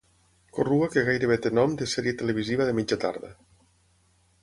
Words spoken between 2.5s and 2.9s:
de